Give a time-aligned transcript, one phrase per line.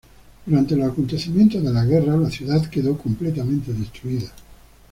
[0.47, 4.31] Durante los acontecimientos de la guerra la ciudad quedó completamente destruida.